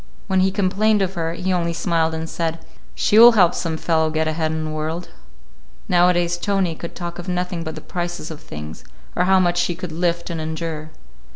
[0.25, 2.65] When we complained of her, he only smiled and said,
[2.95, 5.09] "She will help some fellow get ahead in the world."
[5.87, 8.83] Nowadays Tony could talk of nothing but the prices of things,
[9.15, 10.89] or how much she could lift and endure.